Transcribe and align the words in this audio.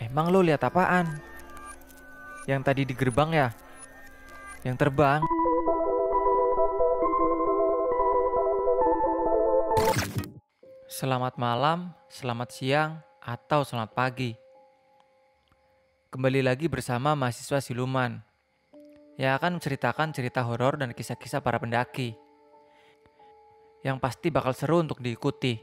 Emang 0.00 0.32
lo 0.32 0.40
lihat 0.40 0.64
apaan? 0.64 1.20
Yang 2.48 2.60
tadi 2.64 2.82
di 2.88 2.96
gerbang 2.96 3.36
ya? 3.36 3.48
Yang 4.64 4.76
terbang? 4.80 5.20
Selamat 10.88 11.36
malam, 11.36 11.92
selamat 12.08 12.48
siang, 12.48 13.04
atau 13.20 13.60
selamat 13.60 13.92
pagi. 13.92 14.32
Kembali 16.08 16.48
lagi 16.48 16.64
bersama 16.72 17.12
mahasiswa 17.12 17.60
siluman 17.60 18.24
yang 19.20 19.36
akan 19.36 19.60
menceritakan 19.60 20.16
cerita 20.16 20.40
horor 20.48 20.80
dan 20.80 20.96
kisah-kisah 20.96 21.44
para 21.44 21.60
pendaki. 21.60 22.16
Yang 23.84 24.00
pasti 24.00 24.32
bakal 24.32 24.56
seru 24.56 24.80
untuk 24.80 25.04
diikuti. 25.04 25.60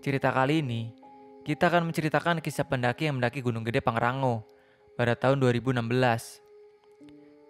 Cerita 0.00 0.32
kali 0.32 0.64
ini, 0.64 1.01
kita 1.42 1.66
akan 1.66 1.90
menceritakan 1.90 2.38
kisah 2.38 2.62
pendaki 2.62 3.10
yang 3.10 3.18
mendaki 3.18 3.42
Gunung 3.42 3.66
Gede 3.66 3.82
Pangrango 3.82 4.46
pada 4.94 5.18
tahun 5.18 5.42
2016. 5.42 5.82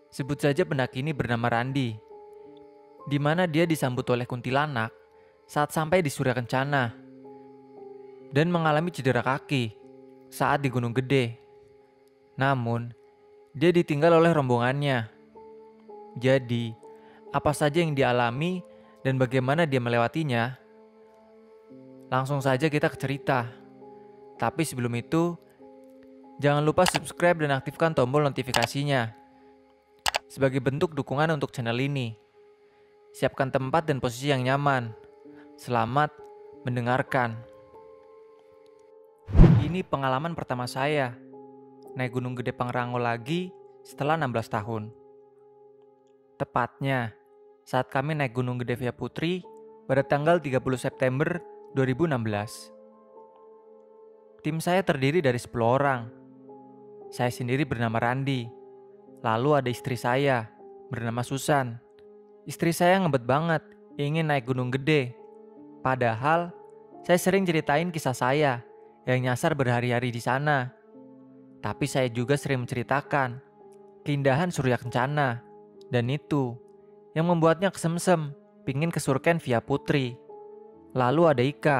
Sebut 0.08 0.38
saja 0.40 0.64
pendaki 0.64 1.04
ini 1.04 1.12
bernama 1.12 1.52
Randi, 1.52 1.92
di 3.04 3.18
mana 3.20 3.44
dia 3.44 3.68
disambut 3.68 4.08
oleh 4.08 4.24
kuntilanak 4.24 4.88
saat 5.44 5.76
sampai 5.76 6.00
di 6.00 6.08
Surya 6.08 6.32
Kencana 6.32 6.96
dan 8.32 8.48
mengalami 8.48 8.88
cedera 8.88 9.20
kaki 9.20 9.76
saat 10.32 10.64
di 10.64 10.72
Gunung 10.72 10.96
Gede. 10.96 11.36
Namun, 12.40 12.96
dia 13.52 13.68
ditinggal 13.76 14.16
oleh 14.16 14.32
rombongannya. 14.32 15.04
Jadi, 16.16 16.72
apa 17.28 17.52
saja 17.52 17.84
yang 17.84 17.92
dialami 17.92 18.64
dan 19.04 19.20
bagaimana 19.20 19.68
dia 19.68 19.84
melewatinya? 19.84 20.56
Langsung 22.08 22.40
saja 22.40 22.72
kita 22.72 22.88
ke 22.88 22.96
cerita. 22.96 23.61
Tapi 24.42 24.66
sebelum 24.66 24.90
itu, 24.98 25.38
jangan 26.42 26.66
lupa 26.66 26.82
subscribe 26.82 27.46
dan 27.46 27.54
aktifkan 27.54 27.94
tombol 27.94 28.26
notifikasinya 28.26 29.14
sebagai 30.26 30.58
bentuk 30.58 30.98
dukungan 30.98 31.30
untuk 31.30 31.54
channel 31.54 31.78
ini. 31.78 32.18
Siapkan 33.14 33.54
tempat 33.54 33.86
dan 33.86 34.02
posisi 34.02 34.34
yang 34.34 34.42
nyaman. 34.42 34.90
Selamat 35.54 36.10
mendengarkan. 36.66 37.38
Ini 39.62 39.86
pengalaman 39.86 40.34
pertama 40.34 40.66
saya. 40.66 41.14
Naik 41.94 42.18
Gunung 42.18 42.34
Gede 42.34 42.50
Pangrango 42.50 42.98
lagi 42.98 43.54
setelah 43.86 44.18
16 44.18 44.56
tahun. 44.58 44.82
Tepatnya, 46.40 47.14
saat 47.62 47.92
kami 47.94 48.18
naik 48.18 48.34
Gunung 48.34 48.58
Gede 48.58 48.74
Via 48.74 48.90
Putri 48.90 49.46
pada 49.86 50.02
tanggal 50.02 50.42
30 50.42 50.58
September 50.74 51.38
2016. 51.78 52.71
Tim 54.42 54.58
saya 54.58 54.82
terdiri 54.82 55.22
dari 55.22 55.38
10 55.38 55.54
orang. 55.62 56.10
Saya 57.14 57.30
sendiri 57.30 57.62
bernama 57.62 58.02
Randi, 58.02 58.62
Lalu 59.22 59.50
ada 59.54 59.70
istri 59.70 59.94
saya, 59.94 60.50
bernama 60.90 61.22
Susan. 61.22 61.78
Istri 62.42 62.74
saya 62.74 62.98
ngebet 62.98 63.22
banget, 63.22 63.62
ingin 63.94 64.26
naik 64.26 64.50
gunung 64.50 64.74
gede. 64.74 65.14
Padahal, 65.78 66.50
saya 67.06 67.18
sering 67.22 67.46
ceritain 67.46 67.94
kisah 67.94 68.18
saya 68.18 68.66
yang 69.06 69.30
nyasar 69.30 69.54
berhari-hari 69.54 70.10
di 70.10 70.18
sana. 70.18 70.74
Tapi 71.62 71.86
saya 71.86 72.10
juga 72.10 72.34
sering 72.34 72.66
menceritakan 72.66 73.38
keindahan 74.02 74.50
Surya 74.50 74.74
Kencana. 74.74 75.38
Dan 75.86 76.10
itu 76.10 76.58
yang 77.14 77.30
membuatnya 77.30 77.70
kesemsem, 77.70 78.34
pingin 78.66 78.90
ke 78.90 78.98
Surken 78.98 79.38
via 79.38 79.62
Putri. 79.62 80.18
Lalu 80.98 81.22
ada 81.30 81.42
Ika, 81.46 81.78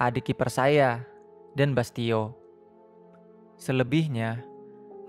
adik 0.00 0.32
kiper 0.32 0.48
saya, 0.48 1.04
dan 1.54 1.74
Bastio. 1.74 2.36
Selebihnya 3.60 4.42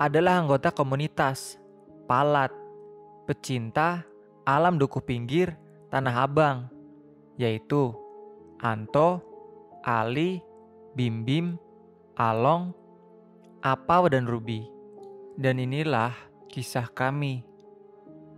adalah 0.01 0.41
anggota 0.41 0.73
komunitas 0.73 1.61
Palat, 2.09 2.51
pecinta 3.23 4.03
alam 4.43 4.75
dukuh 4.75 4.99
pinggir 4.99 5.55
Tanah 5.87 6.23
Abang, 6.23 6.71
yaitu 7.35 7.91
Anto, 8.63 9.19
Ali, 9.83 10.39
Bim 10.95 11.27
Bim, 11.27 11.59
Along, 12.15 12.71
Apau 13.59 14.07
dan 14.07 14.23
Ruby. 14.23 14.63
Dan 15.35 15.59
inilah 15.59 16.15
kisah 16.47 16.87
kami. 16.91 17.43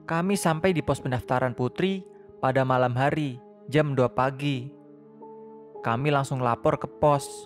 Kami 0.10 0.34
sampai 0.34 0.74
di 0.74 0.82
pos 0.82 0.98
pendaftaran 0.98 1.54
putri 1.54 2.02
pada 2.42 2.66
malam 2.66 2.98
hari 2.98 3.38
jam 3.70 3.94
2 3.94 4.02
pagi. 4.12 4.74
Kami 5.86 6.08
langsung 6.10 6.42
lapor 6.42 6.82
ke 6.82 6.90
pos. 6.90 7.46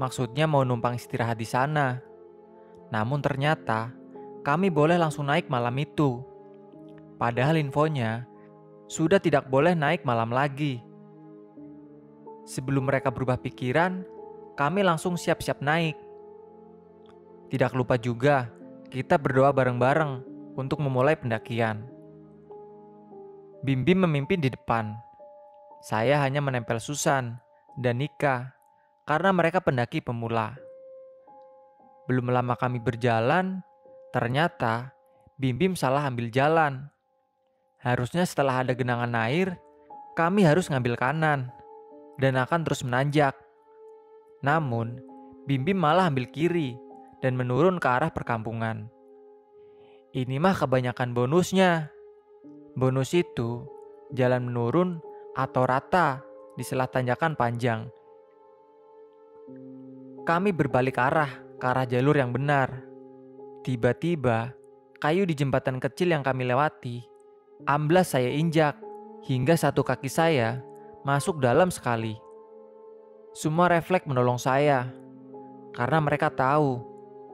Maksudnya 0.00 0.48
mau 0.48 0.64
numpang 0.64 0.96
istirahat 0.96 1.36
di 1.36 1.48
sana. 1.48 2.00
Namun 2.92 3.20
ternyata 3.20 3.92
kami 4.44 4.68
boleh 4.68 4.96
langsung 4.96 5.28
naik 5.28 5.48
malam 5.52 5.72
itu. 5.80 6.20
Padahal 7.16 7.60
infonya 7.60 8.26
sudah 8.90 9.22
tidak 9.22 9.48
boleh 9.48 9.72
naik 9.72 10.04
malam 10.04 10.32
lagi. 10.32 10.82
Sebelum 12.42 12.90
mereka 12.90 13.14
berubah 13.14 13.38
pikiran, 13.38 14.02
kami 14.58 14.82
langsung 14.82 15.14
siap-siap 15.14 15.62
naik. 15.62 15.94
Tidak 17.48 17.72
lupa 17.72 17.96
juga, 17.96 18.50
kita 18.90 19.16
berdoa 19.16 19.54
bareng-bareng 19.54 20.24
untuk 20.58 20.82
memulai 20.82 21.16
pendakian. 21.16 21.86
Bim 23.62 23.86
Bim 23.86 24.02
memimpin 24.02 24.42
di 24.42 24.50
depan. 24.50 24.98
Saya 25.80 26.18
hanya 26.18 26.42
menempel 26.42 26.82
Susan 26.82 27.38
dan 27.78 28.02
Nika 28.02 28.50
karena 29.12 29.28
mereka 29.28 29.60
pendaki 29.60 30.00
pemula. 30.00 30.56
Belum 32.08 32.32
lama 32.32 32.56
kami 32.56 32.80
berjalan, 32.80 33.60
Ternyata 34.12 34.92
Bim 35.40 35.56
Bim 35.56 35.72
salah 35.72 36.04
ambil 36.04 36.28
jalan. 36.28 36.92
Harusnya 37.80 38.28
setelah 38.28 38.60
ada 38.60 38.76
genangan 38.76 39.08
air, 39.24 39.56
kami 40.12 40.44
harus 40.44 40.68
ngambil 40.68 41.00
kanan 41.00 41.48
dan 42.20 42.36
akan 42.36 42.60
terus 42.60 42.84
menanjak. 42.84 43.32
Namun, 44.44 45.00
Bim 45.48 45.64
Bim 45.64 45.80
malah 45.80 46.12
ambil 46.12 46.28
kiri 46.28 46.76
dan 47.24 47.40
menurun 47.40 47.80
ke 47.80 47.88
arah 47.88 48.12
perkampungan. 48.12 48.92
Ini 50.12 50.36
mah 50.36 50.60
kebanyakan 50.60 51.16
bonusnya. 51.16 51.88
Bonus 52.76 53.16
itu 53.16 53.64
jalan 54.12 54.52
menurun 54.52 55.00
atau 55.32 55.64
rata 55.64 56.20
di 56.52 56.62
selah 56.68 56.86
tanjakan 56.86 57.32
panjang. 57.32 57.88
Kami 60.22 60.54
berbalik 60.54 61.02
arah 61.02 61.42
ke 61.58 61.64
arah 61.66 61.82
jalur 61.82 62.14
yang 62.14 62.30
benar. 62.30 62.86
Tiba-tiba, 63.66 64.54
kayu 65.02 65.26
di 65.26 65.34
jembatan 65.34 65.82
kecil 65.82 66.14
yang 66.14 66.22
kami 66.22 66.46
lewati, 66.46 67.02
amblas 67.66 68.14
saya 68.14 68.30
injak 68.30 68.78
hingga 69.26 69.58
satu 69.58 69.82
kaki 69.82 70.06
saya 70.06 70.62
masuk 71.02 71.42
dalam 71.42 71.74
sekali. 71.74 72.14
Semua 73.34 73.66
refleks 73.66 74.06
menolong 74.06 74.38
saya 74.38 74.94
karena 75.74 75.98
mereka 75.98 76.30
tahu 76.30 76.78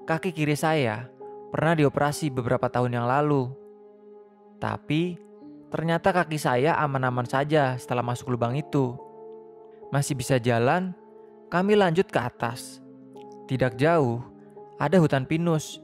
kaki 0.08 0.32
kiri 0.32 0.56
saya 0.56 1.12
pernah 1.52 1.76
dioperasi 1.76 2.32
beberapa 2.32 2.72
tahun 2.72 2.96
yang 2.96 3.04
lalu. 3.04 3.52
Tapi 4.56 5.20
ternyata 5.68 6.08
kaki 6.08 6.40
saya 6.40 6.72
aman-aman 6.80 7.28
saja 7.28 7.76
setelah 7.76 8.00
masuk 8.00 8.32
lubang 8.32 8.56
itu. 8.56 8.96
Masih 9.92 10.16
bisa 10.16 10.40
jalan, 10.40 10.96
kami 11.48 11.76
lanjut 11.76 12.08
ke 12.08 12.20
atas. 12.20 12.80
Tidak 13.48 13.80
jauh, 13.80 14.20
ada 14.76 15.00
hutan 15.00 15.24
pinus 15.24 15.80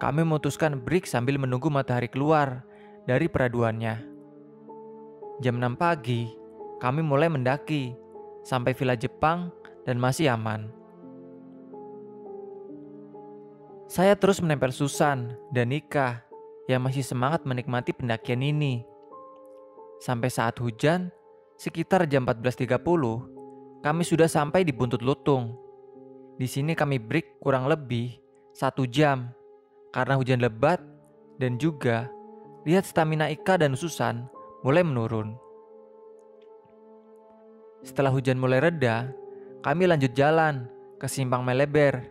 kami 0.00 0.24
memutuskan 0.24 0.80
break 0.80 1.04
sambil 1.04 1.36
menunggu 1.36 1.68
matahari 1.68 2.08
keluar 2.08 2.64
dari 3.04 3.28
peraduannya. 3.28 4.00
Jam 5.44 5.60
6 5.60 5.76
pagi, 5.76 6.24
kami 6.80 7.04
mulai 7.04 7.28
mendaki 7.28 7.92
sampai 8.40 8.72
villa 8.72 8.96
Jepang 8.96 9.52
dan 9.84 10.00
masih 10.00 10.32
aman. 10.32 10.72
Saya 13.92 14.16
terus 14.16 14.40
menempel 14.40 14.72
Susan 14.72 15.36
dan 15.52 15.68
Nika 15.68 16.24
yang 16.64 16.80
masih 16.80 17.04
semangat 17.04 17.44
menikmati 17.44 17.92
pendakian 17.92 18.40
ini. 18.40 18.80
Sampai 20.00 20.32
saat 20.32 20.56
hujan, 20.64 21.12
sekitar 21.60 22.08
jam 22.08 22.24
14.30, 22.24 22.80
kami 23.80 24.04
sudah 24.04 24.28
sampai 24.28 24.64
di 24.64 24.72
Buntut 24.76 25.00
Lutung. 25.00 25.56
Di 26.36 26.44
sini 26.44 26.76
kami 26.76 27.00
break 27.00 27.40
kurang 27.40 27.68
lebih 27.68 28.16
satu 28.52 28.84
jam 28.84 29.32
karena 29.92 30.16
hujan 30.20 30.40
lebat 30.40 30.80
dan 31.40 31.56
juga 31.56 32.08
lihat 32.68 32.84
stamina 32.84 33.32
Ika 33.32 33.56
dan 33.56 33.72
Susan 33.76 34.28
mulai 34.60 34.84
menurun. 34.84 35.32
Setelah 37.80 38.12
hujan 38.12 38.36
mulai 38.36 38.60
reda, 38.60 39.08
kami 39.64 39.88
lanjut 39.88 40.12
jalan 40.12 40.68
ke 41.00 41.08
Simpang 41.08 41.40
Meleber. 41.40 42.04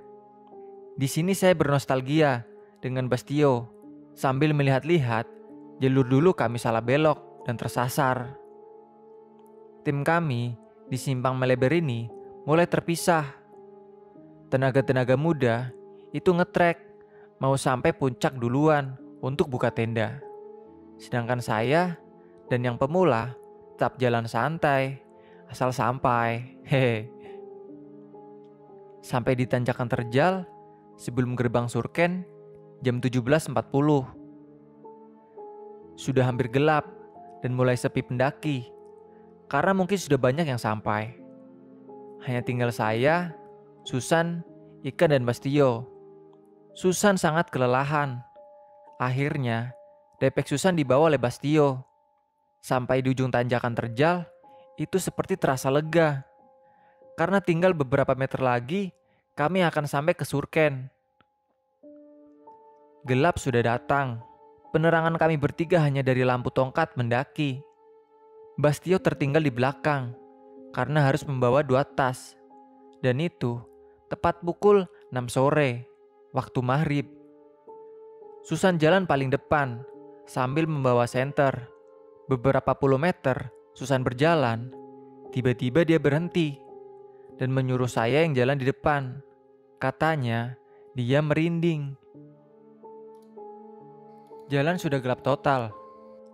Di 0.98 1.06
sini 1.06 1.38
saya 1.38 1.54
bernostalgia 1.54 2.42
dengan 2.82 3.06
Bastio 3.06 3.70
sambil 4.18 4.58
melihat-lihat 4.58 5.30
jalur 5.78 6.06
dulu 6.10 6.34
kami 6.34 6.58
salah 6.58 6.82
belok 6.82 7.46
dan 7.46 7.56
tersasar. 7.62 8.34
Tim 9.86 10.02
kami 10.02 10.58
di 10.90 10.98
Simpang 10.98 11.38
Meleber 11.38 11.70
ini 11.70 12.10
mulai 12.44 12.66
terpisah. 12.66 13.38
tenaga-tenaga 14.50 15.14
muda 15.14 15.70
itu 16.10 16.34
ngetrek 16.34 16.82
mau 17.38 17.54
sampai 17.54 17.94
puncak 17.94 18.34
duluan 18.34 18.98
untuk 19.22 19.46
buka 19.46 19.70
tenda. 19.70 20.18
Sedangkan 20.98 21.38
saya 21.38 22.02
dan 22.50 22.66
yang 22.66 22.74
pemula 22.82 23.38
tetap 23.78 24.02
jalan 24.02 24.26
santai, 24.26 25.06
asal 25.54 25.70
sampai. 25.70 26.58
Hehe. 26.66 27.14
Sampai 29.06 29.38
di 29.38 29.46
tanjakan 29.46 29.86
terjal 29.86 30.50
sebelum 30.98 31.38
gerbang 31.38 31.70
Surken 31.70 32.26
jam 32.82 32.98
17.40. 32.98 33.54
Sudah 35.94 36.26
hampir 36.26 36.50
gelap 36.50 36.90
dan 37.46 37.54
mulai 37.54 37.78
sepi 37.78 38.02
pendaki 38.02 38.79
karena 39.50 39.74
mungkin 39.74 39.98
sudah 39.98 40.22
banyak 40.22 40.46
yang 40.46 40.62
sampai. 40.62 41.18
Hanya 42.24 42.46
tinggal 42.46 42.70
saya, 42.70 43.34
Susan, 43.82 44.46
Ikan 44.86 45.10
dan 45.10 45.26
Bastio. 45.26 45.90
Susan 46.78 47.18
sangat 47.18 47.50
kelelahan. 47.50 48.22
Akhirnya, 49.02 49.74
Depek 50.22 50.46
Susan 50.46 50.78
dibawa 50.78 51.10
oleh 51.10 51.20
Bastio. 51.20 51.82
Sampai 52.62 53.02
di 53.02 53.10
ujung 53.10 53.34
tanjakan 53.34 53.74
terjal, 53.74 54.28
itu 54.78 55.02
seperti 55.02 55.40
terasa 55.40 55.74
lega. 55.74 56.22
Karena 57.18 57.42
tinggal 57.42 57.74
beberapa 57.74 58.14
meter 58.14 58.40
lagi, 58.40 58.94
kami 59.34 59.66
akan 59.66 59.90
sampai 59.90 60.14
ke 60.14 60.28
Surken. 60.28 60.92
Gelap 63.08 63.40
sudah 63.40 63.64
datang. 63.64 64.20
Penerangan 64.76 65.16
kami 65.16 65.40
bertiga 65.40 65.82
hanya 65.82 66.04
dari 66.04 66.22
lampu 66.22 66.52
tongkat 66.52 66.94
mendaki. 67.00 67.64
Bastio 68.60 69.00
tertinggal 69.00 69.40
di 69.48 69.56
belakang 69.56 70.12
karena 70.76 71.08
harus 71.08 71.24
membawa 71.24 71.64
dua 71.64 71.88
tas. 71.88 72.36
Dan 73.00 73.24
itu 73.24 73.56
tepat 74.12 74.44
pukul 74.44 74.84
6 75.16 75.32
sore, 75.32 75.88
waktu 76.36 76.60
maghrib. 76.60 77.08
Susan 78.44 78.76
jalan 78.76 79.08
paling 79.08 79.32
depan 79.32 79.80
sambil 80.28 80.68
membawa 80.68 81.08
senter. 81.08 81.72
Beberapa 82.28 82.76
puluh 82.76 83.00
meter, 83.00 83.48
Susan 83.72 84.04
berjalan. 84.04 84.76
Tiba-tiba 85.32 85.88
dia 85.88 85.96
berhenti 85.96 86.60
dan 87.40 87.56
menyuruh 87.56 87.88
saya 87.88 88.28
yang 88.28 88.36
jalan 88.36 88.60
di 88.60 88.68
depan. 88.68 89.24
Katanya, 89.80 90.60
dia 91.00 91.24
merinding. 91.24 91.96
Jalan 94.52 94.76
sudah 94.76 95.00
gelap 95.00 95.24
total, 95.24 95.72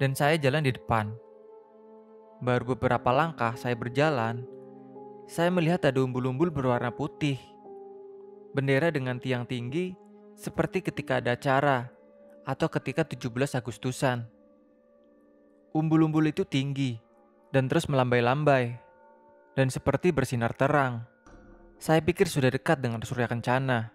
dan 0.02 0.18
saya 0.18 0.42
jalan 0.42 0.66
di 0.66 0.74
depan. 0.74 1.14
Baru 2.44 2.76
beberapa 2.76 3.16
langkah 3.16 3.56
saya 3.56 3.76
berjalan, 3.80 4.44
saya 5.26 5.48
melihat 5.50 5.88
ada 5.88 6.04
umbul-umbul 6.04 6.52
berwarna 6.52 6.92
putih. 6.92 7.40
Bendera 8.52 8.92
dengan 8.92 9.20
tiang 9.20 9.48
tinggi 9.48 9.96
seperti 10.36 10.84
ketika 10.84 11.24
ada 11.24 11.34
acara 11.34 11.90
atau 12.44 12.68
ketika 12.68 13.08
17 13.08 13.56
Agustusan. 13.56 14.28
Umbul-umbul 15.76 16.28
itu 16.30 16.48
tinggi 16.48 16.96
dan 17.52 17.68
terus 17.68 17.88
melambai-lambai 17.88 18.80
dan 19.56 19.68
seperti 19.72 20.12
bersinar 20.12 20.52
terang. 20.56 21.08
Saya 21.80 22.00
pikir 22.00 22.28
sudah 22.28 22.52
dekat 22.52 22.80
dengan 22.80 23.04
Surya 23.04 23.28
Kencana. 23.28 23.92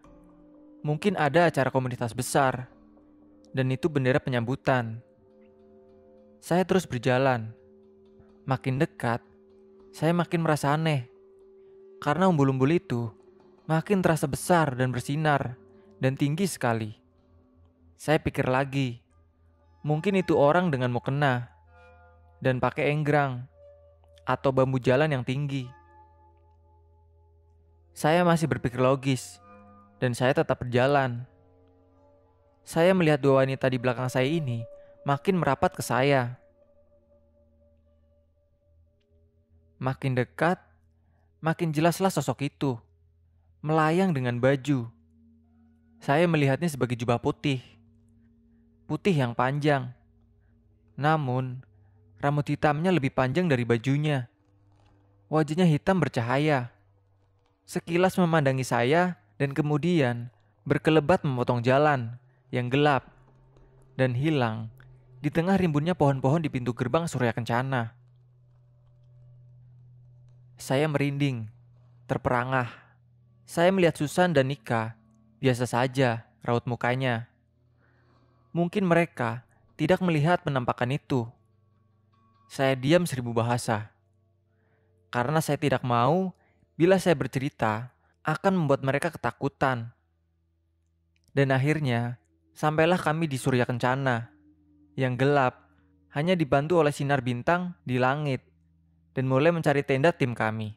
Mungkin 0.81 1.17
ada 1.17 1.49
acara 1.49 1.69
komunitas 1.69 2.17
besar, 2.17 2.69
dan 3.53 3.69
itu 3.69 3.89
bendera 3.93 4.21
penyambutan. 4.21 5.05
Saya 6.41 6.65
terus 6.65 6.89
berjalan. 6.89 7.53
Makin 8.51 8.83
dekat, 8.83 9.23
saya 9.95 10.11
makin 10.11 10.43
merasa 10.43 10.75
aneh. 10.75 11.07
Karena 12.03 12.27
umbul-umbul 12.27 12.75
itu 12.75 13.07
makin 13.71 14.03
terasa 14.03 14.27
besar 14.27 14.75
dan 14.75 14.91
bersinar 14.91 15.55
dan 16.03 16.19
tinggi 16.19 16.51
sekali. 16.51 16.99
Saya 17.95 18.19
pikir 18.19 18.51
lagi, 18.51 18.99
mungkin 19.87 20.19
itu 20.19 20.35
orang 20.35 20.67
dengan 20.75 20.91
mukena 20.91 21.47
dan 22.43 22.59
pakai 22.59 22.91
enggrang 22.91 23.47
atau 24.27 24.51
bambu 24.51 24.83
jalan 24.83 25.15
yang 25.15 25.23
tinggi. 25.23 25.71
Saya 27.95 28.27
masih 28.27 28.51
berpikir 28.51 28.83
logis, 28.83 29.39
dan 30.03 30.11
saya 30.11 30.35
tetap 30.35 30.59
berjalan. 30.59 31.23
Saya 32.67 32.99
melihat 32.99 33.23
dua 33.23 33.47
wanita 33.47 33.71
di 33.71 33.79
belakang 33.79 34.11
saya 34.11 34.27
ini 34.27 34.67
makin 35.07 35.39
merapat 35.39 35.71
ke 35.71 35.87
saya. 35.87 36.35
Makin 39.81 40.13
dekat, 40.13 40.61
makin 41.41 41.73
jelaslah 41.73 42.13
sosok 42.13 42.53
itu, 42.53 42.77
melayang 43.65 44.13
dengan 44.13 44.37
baju. 44.37 44.93
Saya 46.05 46.29
melihatnya 46.29 46.69
sebagai 46.69 47.01
jubah 47.01 47.17
putih, 47.17 47.65
putih 48.85 49.17
yang 49.17 49.33
panjang. 49.33 49.89
Namun, 51.01 51.65
rambut 52.21 52.45
hitamnya 52.53 52.93
lebih 52.93 53.09
panjang 53.17 53.49
dari 53.49 53.65
bajunya. 53.65 54.29
Wajahnya 55.33 55.65
hitam 55.65 55.97
bercahaya 55.97 56.69
sekilas 57.71 58.19
memandangi 58.19 58.67
saya 58.67 59.15
dan 59.39 59.55
kemudian 59.55 60.27
berkelebat 60.67 61.23
memotong 61.23 61.63
jalan 61.63 62.19
yang 62.51 62.67
gelap 62.67 63.07
dan 63.95 64.11
hilang 64.11 64.67
di 65.23 65.31
tengah 65.31 65.55
rimbunnya 65.55 65.95
pohon-pohon 65.95 66.43
di 66.43 66.51
pintu 66.51 66.75
gerbang 66.75 67.07
Surya 67.07 67.31
Kencana. 67.31 68.00
Saya 70.61 70.85
merinding, 70.93 71.49
terperangah. 72.05 72.69
Saya 73.49 73.73
melihat 73.73 73.97
Susan 73.97 74.37
dan 74.37 74.53
Nika, 74.53 74.93
biasa 75.41 75.65
saja 75.65 76.29
raut 76.45 76.69
mukanya. 76.69 77.33
Mungkin 78.53 78.85
mereka 78.85 79.41
tidak 79.81 80.05
melihat 80.05 80.45
penampakan 80.45 80.93
itu. 80.93 81.25
Saya 82.53 82.77
diam 82.77 83.09
seribu 83.09 83.33
bahasa. 83.33 83.89
Karena 85.09 85.41
saya 85.41 85.57
tidak 85.57 85.81
mau 85.81 86.37
bila 86.77 87.01
saya 87.01 87.17
bercerita 87.17 87.89
akan 88.21 88.53
membuat 88.53 88.85
mereka 88.85 89.09
ketakutan. 89.09 89.97
Dan 91.33 91.57
akhirnya, 91.57 92.21
sampailah 92.53 93.01
kami 93.01 93.33
di 93.33 93.41
Surya 93.41 93.65
Kencana, 93.65 94.29
yang 94.93 95.17
gelap, 95.17 95.73
hanya 96.13 96.37
dibantu 96.37 96.85
oleh 96.85 96.93
sinar 96.93 97.25
bintang 97.25 97.73
di 97.89 97.97
langit, 97.97 98.50
dan 99.21 99.29
mulai 99.29 99.53
mencari 99.53 99.85
tenda 99.85 100.17
tim 100.17 100.33
kami. 100.33 100.73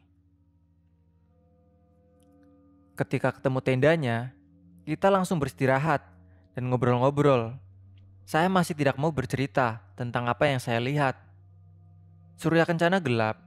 Ketika 2.92 3.32
ketemu 3.32 3.64
tendanya, 3.64 4.36
kita 4.84 5.08
langsung 5.08 5.40
beristirahat 5.40 6.04
dan 6.52 6.68
ngobrol-ngobrol. 6.68 7.56
Saya 8.28 8.52
masih 8.52 8.76
tidak 8.76 9.00
mau 9.00 9.08
bercerita 9.08 9.80
tentang 9.96 10.28
apa 10.28 10.44
yang 10.44 10.60
saya 10.60 10.76
lihat. 10.76 11.16
Surya 12.36 12.68
Kencana 12.68 13.00
gelap, 13.00 13.40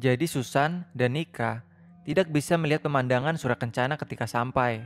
jadi 0.00 0.24
Susan 0.24 0.88
dan 0.96 1.12
Nika 1.12 1.60
tidak 2.08 2.32
bisa 2.32 2.56
melihat 2.56 2.88
pemandangan 2.88 3.36
surah 3.36 3.60
kencana 3.60 4.00
ketika 4.00 4.24
sampai. 4.24 4.80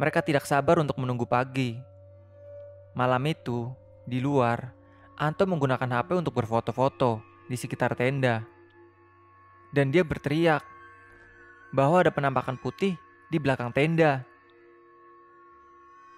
Mereka 0.00 0.24
tidak 0.24 0.48
sabar 0.48 0.80
untuk 0.80 0.96
menunggu 0.96 1.28
pagi. 1.28 1.76
Malam 2.96 3.28
itu, 3.28 3.68
di 4.08 4.24
luar, 4.24 4.72
Anto 5.20 5.44
menggunakan 5.44 6.00
HP 6.00 6.16
untuk 6.16 6.32
berfoto-foto 6.32 7.35
di 7.46 7.56
sekitar 7.58 7.94
tenda. 7.94 8.42
Dan 9.70 9.90
dia 9.90 10.06
berteriak 10.06 10.62
bahwa 11.74 12.02
ada 12.02 12.10
penampakan 12.14 12.54
putih 12.58 12.94
di 13.26 13.38
belakang 13.38 13.74
tenda. 13.74 14.22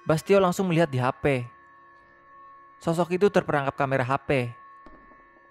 Bastio 0.05 0.41
langsung 0.41 0.69
melihat 0.69 0.89
di 0.89 1.01
HP. 1.01 1.45
Sosok 2.81 3.19
itu 3.21 3.27
terperangkap 3.29 3.75
kamera 3.77 4.05
HP. 4.05 4.53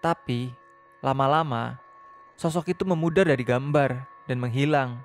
Tapi, 0.02 0.54
lama-lama 1.02 1.78
sosok 2.38 2.72
itu 2.72 2.86
memudar 2.86 3.26
dari 3.26 3.42
gambar 3.42 4.06
dan 4.30 4.38
menghilang. 4.38 5.02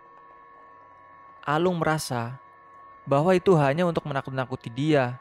Alung 1.43 1.81
merasa 1.81 2.38
bahwa 3.09 3.35
itu 3.35 3.57
hanya 3.59 3.88
untuk 3.88 4.07
menakut-nakuti 4.07 4.69
dia. 4.71 5.19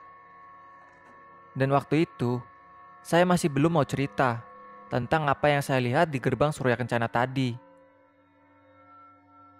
Dan 1.55 1.73
waktu 1.73 2.05
itu, 2.05 2.37
saya 3.01 3.25
masih 3.25 3.49
belum 3.49 3.79
mau 3.79 3.87
cerita 3.87 4.50
tentang 4.91 5.31
apa 5.31 5.47
yang 5.47 5.63
saya 5.63 5.79
lihat 5.79 6.11
di 6.11 6.19
gerbang 6.19 6.51
Surya 6.51 6.75
Kencana 6.75 7.07
tadi. 7.07 7.55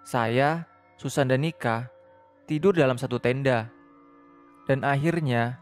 Saya, 0.04 0.68
Susan 1.00 1.24
dan 1.24 1.40
Nika 1.40 1.88
tidur 2.44 2.76
dalam 2.76 3.00
satu 3.00 3.16
tenda. 3.16 3.72
Dan 4.68 4.84
akhirnya, 4.84 5.56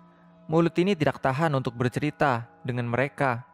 mulut 0.51 0.75
ini 0.75 0.99
tidak 0.99 1.23
tahan 1.23 1.55
untuk 1.55 1.79
bercerita 1.79 2.51
dengan 2.67 2.91
mereka. 2.91 3.47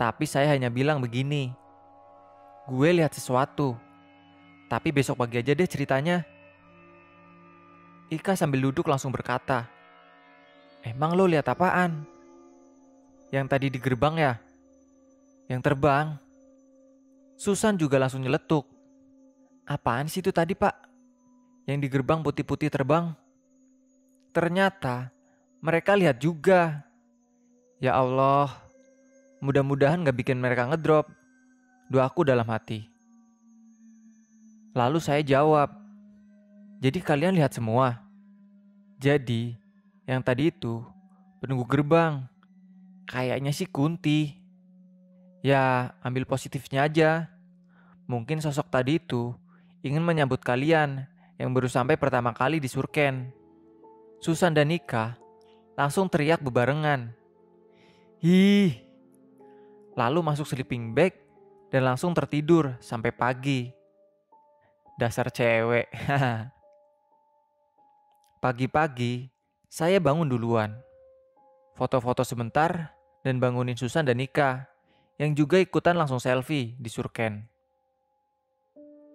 Tapi 0.00 0.24
saya 0.24 0.56
hanya 0.56 0.72
bilang 0.72 1.04
begini, 1.04 1.52
gue 2.64 2.88
lihat 2.96 3.12
sesuatu. 3.12 3.76
Tapi 4.72 4.88
besok 4.90 5.20
pagi 5.20 5.38
aja 5.38 5.52
deh 5.52 5.68
ceritanya. 5.68 6.24
Ika 8.08 8.34
sambil 8.34 8.64
duduk 8.64 8.88
langsung 8.88 9.12
berkata, 9.12 9.68
Emang 10.80 11.12
lo 11.18 11.28
lihat 11.28 11.50
apaan? 11.50 12.06
Yang 13.34 13.46
tadi 13.50 13.66
di 13.74 13.78
gerbang 13.82 14.14
ya? 14.16 14.32
Yang 15.46 15.60
terbang? 15.62 16.18
Susan 17.36 17.78
juga 17.78 18.00
langsung 18.00 18.24
nyeletuk. 18.24 18.66
Apaan 19.66 20.06
sih 20.06 20.22
itu 20.22 20.30
tadi 20.30 20.54
pak? 20.54 20.86
yang 21.66 21.82
di 21.82 21.90
gerbang 21.90 22.22
putih-putih 22.22 22.70
terbang. 22.70 23.12
Ternyata 24.30 25.10
mereka 25.58 25.98
lihat 25.98 26.22
juga. 26.22 26.86
Ya 27.82 27.92
Allah, 27.92 28.48
mudah-mudahan 29.42 30.06
gak 30.06 30.16
bikin 30.16 30.38
mereka 30.38 30.70
ngedrop. 30.70 31.10
Doaku 31.90 32.24
dalam 32.24 32.46
hati. 32.46 32.88
Lalu 34.72 34.98
saya 34.98 35.22
jawab, 35.22 35.70
jadi 36.82 36.98
kalian 36.98 37.36
lihat 37.36 37.54
semua? 37.54 38.00
Jadi, 38.98 39.54
yang 40.08 40.20
tadi 40.24 40.50
itu 40.50 40.82
penunggu 41.38 41.68
gerbang. 41.68 42.24
Kayaknya 43.06 43.52
sih 43.54 43.68
Kunti. 43.68 44.45
Ya, 45.46 45.94
ambil 46.02 46.26
positifnya 46.26 46.90
aja. 46.90 47.30
Mungkin 48.10 48.42
sosok 48.42 48.66
tadi 48.66 48.98
itu 48.98 49.30
ingin 49.86 50.02
menyambut 50.02 50.42
kalian 50.42 51.06
yang 51.38 51.54
baru 51.54 51.70
sampai 51.70 51.94
pertama 51.94 52.34
kali 52.34 52.58
di 52.58 52.66
Surken. 52.66 53.30
Susan 54.18 54.50
dan 54.50 54.74
Nika 54.74 55.14
langsung 55.78 56.10
teriak 56.10 56.42
bebarengan. 56.42 57.14
Hi. 58.26 58.74
Lalu 59.94 60.18
masuk 60.18 60.50
sleeping 60.50 60.90
bag 60.90 61.14
dan 61.70 61.86
langsung 61.86 62.10
tertidur 62.10 62.74
sampai 62.82 63.14
pagi. 63.14 63.70
Dasar 64.98 65.30
cewek. 65.30 65.86
Pagi-pagi, 68.42 69.30
saya 69.70 70.02
bangun 70.02 70.26
duluan. 70.26 70.74
Foto-foto 71.78 72.26
sebentar 72.26 72.98
dan 73.22 73.38
bangunin 73.38 73.78
Susan 73.78 74.02
dan 74.02 74.18
Nika 74.18 74.74
yang 75.16 75.32
juga 75.32 75.56
ikutan 75.56 75.96
langsung 75.96 76.20
selfie 76.20 76.76
di 76.76 76.88
Surken. 76.92 77.44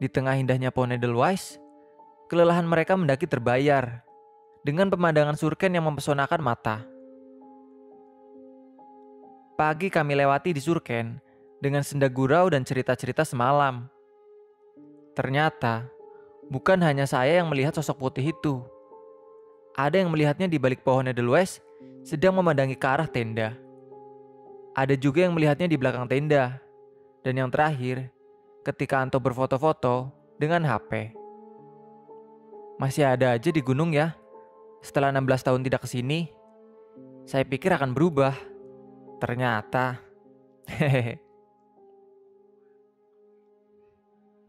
Di 0.01 0.09
tengah 0.09 0.33
indahnya 0.33 0.73
pohon 0.73 0.97
Edelweiss, 0.97 1.61
kelelahan 2.25 2.65
mereka 2.65 2.97
mendaki 2.97 3.29
terbayar 3.29 4.01
dengan 4.65 4.89
pemandangan 4.89 5.37
Surken 5.37 5.77
yang 5.77 5.85
mempesonakan 5.85 6.41
mata. 6.41 6.81
Pagi 9.53 9.93
kami 9.93 10.17
lewati 10.17 10.57
di 10.57 10.61
Surken 10.61 11.21
dengan 11.61 11.85
senda 11.85 12.09
gurau 12.09 12.49
dan 12.49 12.65
cerita-cerita 12.65 13.21
semalam. 13.21 13.85
Ternyata, 15.13 15.85
bukan 16.49 16.81
hanya 16.81 17.05
saya 17.05 17.37
yang 17.37 17.47
melihat 17.53 17.77
sosok 17.77 18.01
putih 18.01 18.33
itu 18.33 18.65
ada 19.77 20.01
yang 20.01 20.09
melihatnya 20.11 20.51
di 20.51 20.57
balik 20.57 20.83
pohon 20.83 21.07
Edelweiss 21.07 21.63
sedang 22.01 22.35
memandangi 22.35 22.75
ke 22.75 22.87
arah 22.89 23.07
tenda. 23.07 23.55
Ada 24.71 24.95
juga 24.95 25.27
yang 25.27 25.35
melihatnya 25.35 25.67
di 25.67 25.75
belakang 25.75 26.07
tenda. 26.07 26.63
Dan 27.21 27.37
yang 27.37 27.49
terakhir, 27.51 28.07
ketika 28.63 29.03
Anto 29.03 29.19
berfoto-foto 29.19 30.09
dengan 30.39 30.63
HP. 30.63 31.11
Masih 32.79 33.05
ada 33.05 33.35
aja 33.35 33.49
di 33.51 33.61
gunung 33.61 33.91
ya. 33.91 34.15
Setelah 34.81 35.13
16 35.13 35.45
tahun 35.45 35.61
tidak 35.61 35.85
ke 35.85 35.87
sini, 35.91 36.19
saya 37.27 37.45
pikir 37.45 37.69
akan 37.75 37.93
berubah. 37.93 38.33
Ternyata, 39.21 40.01
hehehe. 40.65 41.21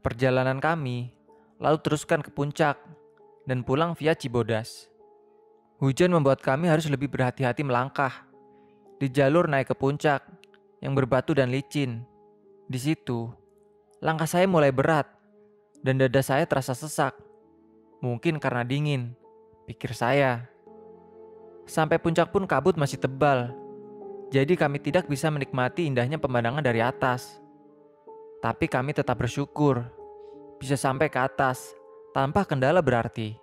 Perjalanan 0.00 0.58
kami 0.58 1.12
lalu 1.60 1.78
teruskan 1.84 2.24
ke 2.24 2.32
puncak 2.32 2.80
dan 3.44 3.62
pulang 3.62 3.92
via 3.94 4.16
Cibodas. 4.16 4.88
Hujan 5.78 6.14
membuat 6.14 6.40
kami 6.40 6.70
harus 6.70 6.88
lebih 6.88 7.10
berhati-hati 7.10 7.62
melangkah 7.66 8.31
di 9.02 9.10
jalur 9.10 9.50
naik 9.50 9.66
ke 9.66 9.74
puncak 9.74 10.22
yang 10.78 10.94
berbatu 10.94 11.34
dan 11.34 11.50
licin. 11.50 12.06
Di 12.70 12.78
situ, 12.78 13.26
langkah 13.98 14.30
saya 14.30 14.46
mulai 14.46 14.70
berat 14.70 15.10
dan 15.82 15.98
dada 15.98 16.22
saya 16.22 16.46
terasa 16.46 16.70
sesak. 16.70 17.18
Mungkin 17.98 18.38
karena 18.38 18.62
dingin, 18.62 19.10
pikir 19.66 19.90
saya. 19.90 20.46
Sampai 21.66 21.98
puncak 21.98 22.30
pun 22.30 22.46
kabut 22.46 22.78
masih 22.78 23.02
tebal, 23.02 23.50
jadi 24.30 24.54
kami 24.54 24.78
tidak 24.78 25.10
bisa 25.10 25.34
menikmati 25.34 25.90
indahnya 25.90 26.22
pemandangan 26.22 26.62
dari 26.62 26.78
atas. 26.78 27.42
Tapi 28.38 28.70
kami 28.70 28.94
tetap 28.94 29.18
bersyukur 29.18 29.82
bisa 30.62 30.78
sampai 30.78 31.10
ke 31.10 31.18
atas 31.18 31.74
tanpa 32.14 32.46
kendala 32.46 32.78
berarti. 32.78 33.34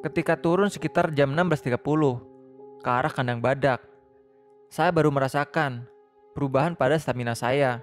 Ketika 0.00 0.40
turun 0.40 0.72
sekitar 0.72 1.12
jam 1.12 1.36
16.30 1.36 2.37
ke 2.78 2.88
arah 2.88 3.10
kandang 3.10 3.42
badak, 3.42 3.82
saya 4.70 4.92
baru 4.94 5.10
merasakan 5.10 5.88
perubahan 6.36 6.78
pada 6.78 6.94
stamina 7.00 7.34
saya. 7.34 7.82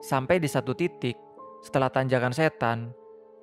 Sampai 0.00 0.40
di 0.40 0.48
satu 0.48 0.72
titik, 0.72 1.16
setelah 1.60 1.92
tanjakan 1.92 2.32
setan, 2.32 2.92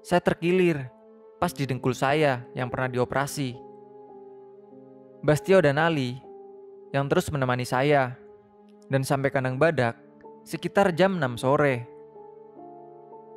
saya 0.01 0.21
terkilir 0.21 0.89
pas 1.37 1.53
di 1.53 1.65
dengkul 1.69 1.93
saya 1.93 2.45
yang 2.57 2.69
pernah 2.69 2.89
dioperasi. 2.89 3.57
Bastio 5.21 5.61
dan 5.61 5.81
Ali 5.81 6.17
yang 6.93 7.09
terus 7.09 7.29
menemani 7.33 7.65
saya 7.65 8.17
dan 8.89 9.01
sampai 9.01 9.29
kandang 9.33 9.57
badak 9.57 9.97
sekitar 10.45 10.93
jam 10.93 11.17
6 11.17 11.41
sore. 11.41 11.85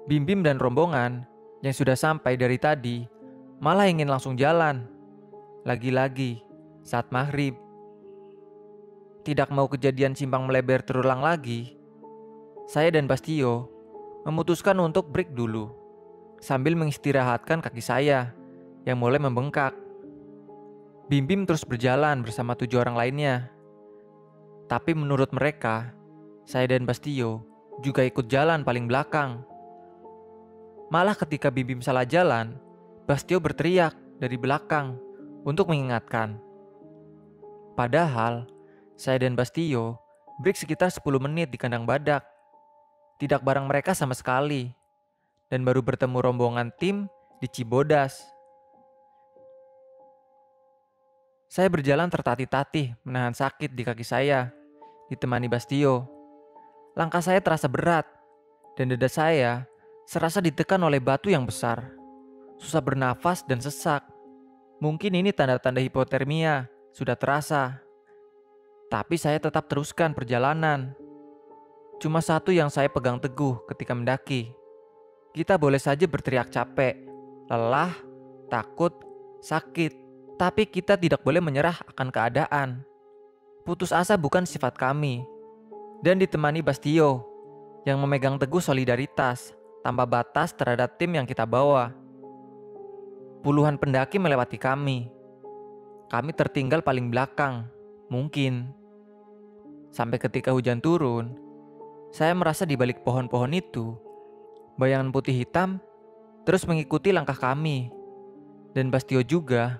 Bim 0.08 0.24
Bim 0.24 0.40
dan 0.40 0.56
rombongan 0.56 1.28
yang 1.60 1.74
sudah 1.76 1.96
sampai 1.96 2.36
dari 2.40 2.56
tadi 2.56 3.04
malah 3.60 3.88
ingin 3.88 4.08
langsung 4.08 4.36
jalan. 4.36 4.88
Lagi-lagi 5.60 6.40
saat 6.84 7.08
maghrib. 7.12 7.56
Tidak 9.20 9.52
mau 9.52 9.68
kejadian 9.68 10.16
simpang 10.16 10.48
melebar 10.48 10.80
terulang 10.80 11.20
lagi, 11.20 11.76
saya 12.70 12.94
dan 12.94 13.10
Bastio 13.10 13.66
memutuskan 14.22 14.78
untuk 14.78 15.10
break 15.10 15.34
dulu 15.34 15.74
sambil 16.40 16.78
mengistirahatkan 16.78 17.60
kaki 17.60 17.82
saya 17.84 18.32
yang 18.88 18.96
mulai 18.96 19.20
membengkak. 19.20 19.76
Bim 21.10 21.26
Bim 21.26 21.42
terus 21.44 21.66
berjalan 21.66 22.22
bersama 22.22 22.54
tujuh 22.54 22.80
orang 22.80 22.96
lainnya. 22.96 23.50
Tapi 24.70 24.94
menurut 24.94 25.34
mereka, 25.34 25.90
saya 26.46 26.70
dan 26.70 26.86
Bastio 26.86 27.42
juga 27.82 28.06
ikut 28.06 28.30
jalan 28.30 28.62
paling 28.62 28.86
belakang. 28.86 29.42
Malah 30.94 31.18
ketika 31.18 31.50
Bim 31.50 31.66
Bim 31.66 31.80
salah 31.82 32.06
jalan, 32.06 32.54
Bastio 33.04 33.42
berteriak 33.42 33.98
dari 34.22 34.38
belakang 34.38 34.94
untuk 35.42 35.74
mengingatkan. 35.74 36.38
Padahal, 37.78 38.46
saya 38.96 39.22
dan 39.22 39.38
Bastio 39.38 39.96
break 40.40 40.56
sekitar 40.56 40.88
10 40.88 41.02
menit 41.20 41.52
di 41.52 41.58
kandang 41.60 41.84
badak. 41.84 42.24
Tidak 43.20 43.44
bareng 43.44 43.68
mereka 43.68 43.92
sama 43.92 44.16
sekali. 44.16 44.72
Dan 45.50 45.66
baru 45.66 45.82
bertemu 45.82 46.18
rombongan 46.18 46.70
tim 46.78 47.10
di 47.42 47.50
Cibodas. 47.50 48.22
Saya 51.50 51.66
berjalan 51.66 52.06
tertatih-tatih 52.06 52.94
menahan 53.02 53.34
sakit 53.34 53.74
di 53.74 53.82
kaki 53.82 54.06
saya, 54.06 54.54
ditemani 55.10 55.50
Bastio. 55.50 56.06
Langkah 56.94 57.18
saya 57.18 57.42
terasa 57.42 57.66
berat, 57.66 58.06
dan 58.78 58.94
dada 58.94 59.10
saya 59.10 59.66
serasa 60.06 60.38
ditekan 60.38 60.78
oleh 60.78 61.02
batu 61.02 61.26
yang 61.26 61.42
besar 61.42 62.00
susah 62.60 62.84
bernafas 62.84 63.40
dan 63.48 63.58
sesak. 63.58 64.04
Mungkin 64.84 65.16
ini 65.16 65.32
tanda-tanda 65.32 65.80
hipotermia, 65.80 66.68
sudah 66.90 67.14
terasa. 67.14 67.82
Tapi 68.90 69.14
saya 69.14 69.38
tetap 69.38 69.70
teruskan 69.70 70.10
perjalanan. 70.14 70.94
Cuma 72.02 72.18
satu 72.18 72.50
yang 72.50 72.72
saya 72.72 72.90
pegang 72.90 73.20
teguh 73.22 73.62
ketika 73.70 73.94
mendaki. 73.94 74.50
Kita 75.30 75.54
boleh 75.54 75.78
saja 75.78 76.10
berteriak 76.10 76.50
capek, 76.50 77.06
lelah, 77.46 77.94
takut, 78.50 78.90
sakit, 79.38 79.94
tapi 80.34 80.66
kita 80.66 80.98
tidak 80.98 81.22
boleh 81.22 81.38
menyerah 81.38 81.78
akan 81.86 82.08
keadaan. 82.10 82.68
Putus 83.62 83.94
asa 83.94 84.18
bukan 84.18 84.42
sifat 84.42 84.74
kami. 84.74 85.22
Dan 86.00 86.16
ditemani 86.16 86.64
Bastio 86.64 87.28
yang 87.84 88.00
memegang 88.00 88.40
teguh 88.40 88.58
solidaritas 88.58 89.52
tanpa 89.84 90.08
batas 90.08 90.56
terhadap 90.56 90.96
tim 90.96 91.12
yang 91.12 91.28
kita 91.28 91.44
bawa. 91.44 91.92
Puluhan 93.44 93.76
pendaki 93.76 94.16
melewati 94.16 94.56
kami. 94.56 95.19
Kami 96.10 96.34
tertinggal 96.34 96.82
paling 96.82 97.06
belakang, 97.06 97.70
mungkin. 98.10 98.74
Sampai 99.94 100.18
ketika 100.18 100.50
hujan 100.50 100.82
turun, 100.82 101.38
saya 102.10 102.34
merasa 102.34 102.66
di 102.66 102.74
balik 102.74 103.06
pohon-pohon 103.06 103.54
itu, 103.54 103.94
bayangan 104.74 105.14
putih 105.14 105.38
hitam 105.38 105.78
terus 106.42 106.66
mengikuti 106.66 107.14
langkah 107.14 107.38
kami. 107.38 107.94
Dan 108.74 108.90
Bastio 108.90 109.22
juga 109.22 109.78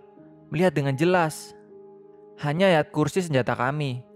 melihat 0.54 0.70
dengan 0.70 0.94
jelas 0.94 1.54
hanya 2.38 2.70
ayat 2.70 2.94
kursi 2.94 3.26
senjata 3.26 3.58
kami. 3.58 4.06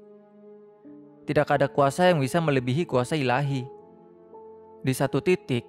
Tidak 1.26 1.46
ada 1.50 1.66
kuasa 1.66 2.14
yang 2.14 2.22
bisa 2.22 2.38
melebihi 2.38 2.86
kuasa 2.86 3.18
ilahi. 3.18 3.66
Di 4.86 4.92
satu 4.94 5.18
titik, 5.18 5.66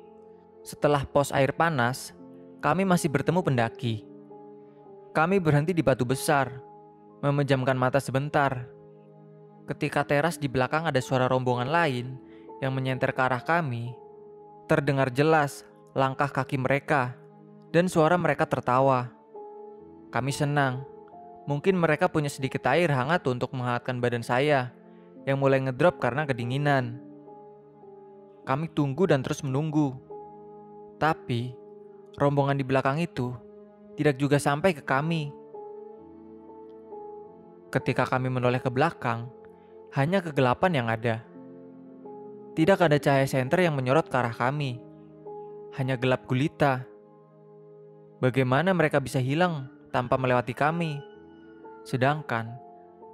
setelah 0.61 1.09
pos 1.09 1.33
air 1.33 1.57
panas, 1.57 2.13
kami 2.61 2.85
masih 2.85 3.09
bertemu 3.09 3.41
pendaki. 3.41 4.14
Kami 5.15 5.39
berhenti 5.39 5.71
di 5.71 5.79
batu 5.79 6.03
besar, 6.03 6.51
memejamkan 7.23 7.79
mata 7.79 8.03
sebentar. 8.03 8.67
Ketika 9.63 10.03
teras 10.03 10.35
di 10.35 10.51
belakang 10.51 10.91
ada 10.91 10.99
suara 10.99 11.31
rombongan 11.31 11.71
lain 11.71 12.19
yang 12.59 12.75
menyenter 12.75 13.15
ke 13.15 13.23
arah 13.23 13.39
kami, 13.39 13.95
terdengar 14.67 15.07
jelas 15.15 15.63
langkah 15.95 16.27
kaki 16.27 16.59
mereka, 16.59 17.15
dan 17.71 17.87
suara 17.87 18.19
mereka 18.19 18.43
tertawa. 18.43 19.07
Kami 20.11 20.35
senang. 20.35 20.83
Mungkin 21.47 21.79
mereka 21.79 22.11
punya 22.11 22.27
sedikit 22.27 22.67
air 22.67 22.91
hangat 22.91 23.23
untuk 23.31 23.55
menghangatkan 23.55 24.03
badan 24.03 24.19
saya 24.19 24.75
yang 25.23 25.39
mulai 25.39 25.63
ngedrop 25.63 25.95
karena 25.95 26.27
kedinginan. 26.27 26.99
Kami 28.43 28.67
tunggu 28.67 29.07
dan 29.07 29.23
terus 29.23 29.39
menunggu. 29.47 29.95
Tapi, 30.99 31.55
rombongan 32.19 32.59
di 32.59 32.67
belakang 32.67 32.99
itu 32.99 33.44
tidak 33.95 34.19
juga 34.19 34.37
sampai 34.37 34.75
ke 34.75 34.83
kami. 34.83 35.31
Ketika 37.71 38.07
kami 38.07 38.27
menoleh 38.31 38.59
ke 38.59 38.67
belakang, 38.71 39.27
hanya 39.95 40.19
kegelapan 40.19 40.71
yang 40.75 40.87
ada. 40.91 41.23
Tidak 42.55 42.79
ada 42.79 42.95
cahaya 42.99 43.27
senter 43.27 43.63
yang 43.63 43.75
menyorot 43.75 44.07
ke 44.07 44.15
arah 44.15 44.31
kami. 44.31 44.79
Hanya 45.75 45.99
gelap 45.99 46.23
gulita. 46.27 46.87
Bagaimana 48.23 48.71
mereka 48.71 49.03
bisa 49.03 49.19
hilang 49.19 49.67
tanpa 49.91 50.15
melewati 50.15 50.55
kami? 50.55 50.99
Sedangkan 51.83 52.55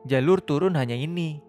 jalur 0.05 0.41
turun 0.41 0.77
hanya 0.77 0.93
ini. 0.93 1.41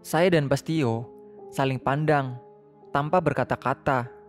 Saya 0.00 0.32
dan 0.32 0.48
Bastio 0.48 1.08
saling 1.52 1.80
pandang 1.80 2.36
tanpa 2.92 3.20
berkata-kata 3.20 4.19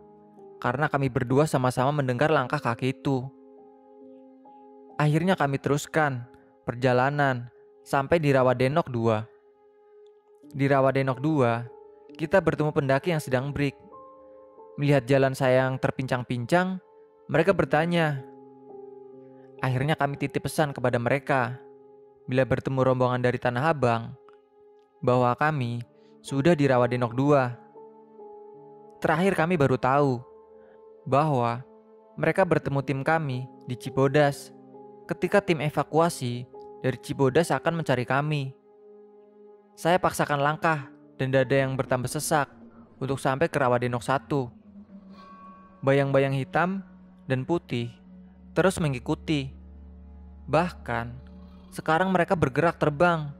karena 0.61 0.85
kami 0.85 1.09
berdua 1.09 1.49
sama-sama 1.49 1.89
mendengar 1.89 2.29
langkah 2.29 2.61
kaki 2.61 2.93
itu. 2.93 3.25
Akhirnya 5.01 5.33
kami 5.33 5.57
teruskan 5.57 6.29
perjalanan 6.61 7.49
sampai 7.81 8.21
di 8.21 8.29
Rawadenok 8.29 8.85
2. 8.93 10.53
Di 10.53 10.69
Rawadenok 10.69 11.17
2, 11.17 12.13
kita 12.21 12.37
bertemu 12.37 12.69
pendaki 12.69 13.09
yang 13.09 13.17
sedang 13.17 13.49
break. 13.49 13.73
Melihat 14.77 15.09
jalan 15.09 15.33
saya 15.33 15.65
yang 15.65 15.81
terpincang-pincang, 15.81 16.77
mereka 17.25 17.57
bertanya. 17.57 18.21
Akhirnya 19.65 19.97
kami 19.97 20.21
titip 20.21 20.45
pesan 20.45 20.77
kepada 20.77 21.01
mereka 21.01 21.57
bila 22.29 22.45
bertemu 22.45 22.85
rombongan 22.85 23.21
dari 23.25 23.41
Tanah 23.41 23.73
Abang 23.73 24.13
bahwa 25.01 25.33
kami 25.33 25.81
sudah 26.21 26.53
di 26.53 26.69
Rawadenok 26.69 27.13
2. 27.17 29.01
Terakhir 29.01 29.33
kami 29.33 29.57
baru 29.57 29.81
tahu 29.81 30.30
bahwa 31.08 31.65
mereka 32.20 32.46
bertemu 32.46 32.79
tim 32.86 33.00
kami 33.01 33.48
di 33.65 33.75
Cibodas 33.77 34.53
ketika 35.10 35.41
tim 35.41 35.60
evakuasi 35.60 36.46
dari 36.81 36.98
Cibodas 37.00 37.50
akan 37.50 37.81
mencari 37.81 38.05
kami. 38.05 38.53
Saya 39.77 39.98
paksakan 39.98 40.41
langkah 40.41 40.91
dan 41.17 41.34
dada 41.34 41.55
yang 41.55 41.74
bertambah 41.74 42.10
sesak 42.10 42.50
untuk 43.01 43.17
sampai 43.17 43.50
ke 43.50 43.58
Rawadenok 43.58 44.03
1. 44.03 45.81
Bayang-bayang 45.81 46.38
hitam 46.38 46.86
dan 47.25 47.46
putih 47.46 47.89
terus 48.53 48.77
mengikuti. 48.77 49.50
Bahkan, 50.46 51.15
sekarang 51.72 52.12
mereka 52.12 52.36
bergerak 52.36 52.77
terbang 52.77 53.31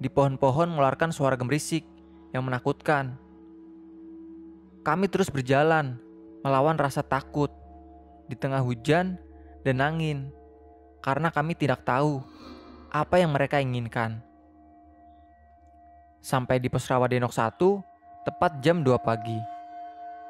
di 0.00 0.08
pohon-pohon 0.08 0.70
mengeluarkan 0.70 1.12
suara 1.12 1.36
gemerisik 1.36 1.84
yang 2.32 2.46
menakutkan. 2.46 3.18
Kami 4.80 5.10
terus 5.12 5.28
berjalan 5.28 6.00
melawan 6.40 6.76
rasa 6.80 7.04
takut 7.04 7.52
di 8.24 8.36
tengah 8.36 8.64
hujan 8.64 9.20
dan 9.60 9.76
angin 9.84 10.32
karena 11.04 11.28
kami 11.32 11.56
tidak 11.56 11.84
tahu 11.84 12.24
apa 12.92 13.20
yang 13.20 13.32
mereka 13.32 13.60
inginkan. 13.60 14.20
Sampai 16.20 16.60
di 16.60 16.68
pos 16.68 16.84
Rawadenok 16.84 17.32
1, 17.32 17.56
tepat 18.28 18.60
jam 18.60 18.84
2 18.84 18.92
pagi. 19.00 19.38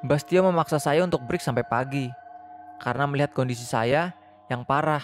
Bastio 0.07 0.47
memaksa 0.47 0.79
saya 0.79 1.03
untuk 1.03 1.27
break 1.27 1.43
sampai 1.43 1.67
pagi, 1.67 2.07
karena 2.79 3.05
melihat 3.11 3.35
kondisi 3.35 3.67
saya 3.67 4.15
yang 4.47 4.63
parah 4.63 5.03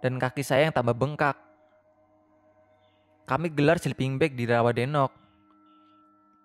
dan 0.00 0.16
kaki 0.16 0.40
saya 0.40 0.66
yang 0.66 0.74
tambah 0.74 0.96
bengkak. 0.96 1.36
Kami 3.28 3.52
gelar 3.52 3.76
sleeping 3.76 4.16
bag 4.16 4.32
di 4.32 4.48
Rawadenok. 4.48 5.12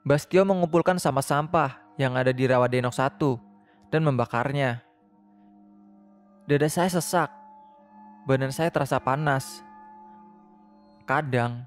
Bastio 0.03 0.43
mengumpulkan 0.43 0.99
sampah-sampah 0.99 1.99
yang 1.99 2.15
ada 2.19 2.31
di 2.35 2.47
Rawadenok 2.47 2.95
1 2.95 3.48
dan 3.89 4.05
membakarnya. 4.05 4.81
Dada 6.49 6.69
saya 6.69 6.89
sesak, 6.89 7.29
badan 8.25 8.49
saya 8.49 8.73
terasa 8.73 8.97
panas. 8.97 9.61
Kadang 11.05 11.65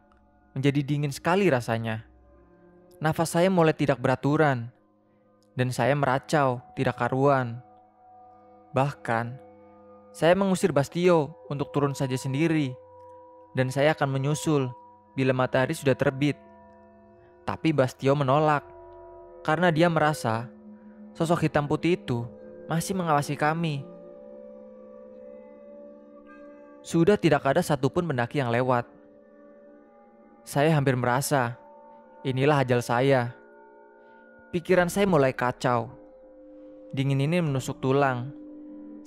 menjadi 0.54 0.80
dingin 0.82 1.10
sekali 1.14 1.50
rasanya. 1.50 2.06
Nafas 3.02 3.34
saya 3.34 3.50
mulai 3.50 3.74
tidak 3.74 3.98
beraturan, 3.98 4.70
dan 5.58 5.68
saya 5.74 5.94
meracau 5.98 6.62
tidak 6.78 7.02
karuan. 7.02 7.58
Bahkan, 8.70 9.34
saya 10.14 10.38
mengusir 10.38 10.70
Bastio 10.70 11.34
untuk 11.50 11.74
turun 11.74 11.98
saja 11.98 12.14
sendiri, 12.14 12.70
dan 13.58 13.74
saya 13.74 13.94
akan 13.98 14.06
menyusul 14.06 14.70
bila 15.18 15.34
matahari 15.34 15.74
sudah 15.74 15.98
terbit. 15.98 16.38
Tapi 17.42 17.74
Bastio 17.74 18.14
menolak, 18.14 18.62
karena 19.42 19.74
dia 19.74 19.90
merasa 19.90 20.46
sosok 21.12 21.48
hitam 21.48 21.64
putih 21.68 21.96
itu 21.96 22.24
masih 22.68 22.96
mengawasi 22.96 23.36
kami. 23.36 23.84
Sudah 26.82 27.14
tidak 27.14 27.46
ada 27.46 27.62
satupun 27.62 28.04
pendaki 28.04 28.42
yang 28.42 28.50
lewat 28.50 29.02
saya 30.42 30.74
hampir 30.74 30.98
merasa 30.98 31.54
inilah 32.26 32.66
ajal 32.66 32.82
saya. 32.82 33.30
Pikiran 34.50 34.90
saya 34.90 35.06
mulai 35.06 35.30
kacau. 35.30 35.86
Dingin 36.90 37.22
ini 37.22 37.38
menusuk 37.38 37.78
tulang. 37.78 38.34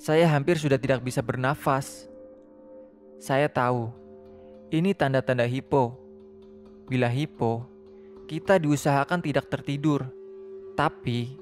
Saya 0.00 0.32
hampir 0.32 0.56
sudah 0.56 0.80
tidak 0.80 1.04
bisa 1.04 1.20
bernafas. 1.20 2.08
Saya 3.20 3.52
tahu 3.52 3.92
ini 4.72 4.96
tanda-tanda 4.96 5.44
hipo. 5.44 5.92
Bila 6.88 7.06
hipo, 7.12 7.68
kita 8.24 8.56
diusahakan 8.56 9.20
tidak 9.20 9.52
tertidur. 9.52 10.08
Tapi 10.72 11.36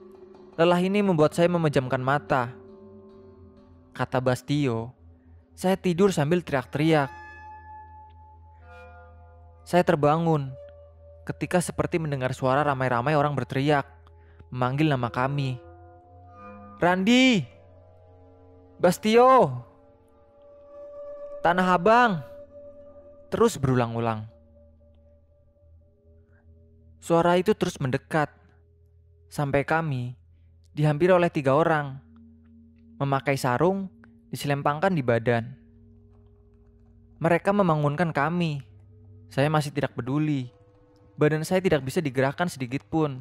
lelah 0.54 0.78
ini 0.78 1.02
membuat 1.02 1.34
saya 1.34 1.50
memejamkan 1.50 1.98
mata. 1.98 2.54
Kata 3.94 4.18
Bastio, 4.22 4.94
saya 5.54 5.74
tidur 5.74 6.14
sambil 6.14 6.42
teriak-teriak. 6.42 7.10
Saya 9.66 9.82
terbangun 9.82 10.54
ketika 11.26 11.58
seperti 11.58 11.98
mendengar 11.98 12.30
suara 12.34 12.62
ramai-ramai 12.62 13.18
orang 13.18 13.34
berteriak, 13.34 13.86
memanggil 14.50 14.90
nama 14.90 15.10
kami. 15.10 15.58
Randi! 16.78 17.42
Bastio! 18.78 19.62
Tanah 21.42 21.66
Abang! 21.74 22.12
Terus 23.30 23.58
berulang-ulang. 23.58 24.30
Suara 27.02 27.34
itu 27.38 27.50
terus 27.58 27.78
mendekat, 27.82 28.30
sampai 29.26 29.66
kami 29.66 30.14
dihampiri 30.74 31.14
oleh 31.14 31.30
tiga 31.30 31.54
orang, 31.54 31.96
memakai 32.98 33.38
sarung 33.38 33.86
diselempangkan 34.34 34.90
di 34.90 35.02
badan. 35.06 35.44
Mereka 37.22 37.54
membangunkan 37.54 38.10
kami 38.10 38.74
saya 39.34 39.50
masih 39.50 39.74
tidak 39.74 39.98
peduli. 39.98 40.46
Badan 41.18 41.42
saya 41.42 41.58
tidak 41.58 41.82
bisa 41.82 41.98
digerakkan 41.98 42.46
sedikit 42.46 42.86
pun. 42.86 43.18